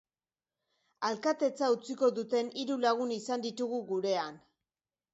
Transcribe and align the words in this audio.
Alkatetza 1.09 1.69
utziko 1.75 2.11
duten 2.21 2.51
hiru 2.63 2.81
lagun 2.89 3.15
izan 3.21 3.47
ditugu 3.49 3.87
gurean. 3.95 4.45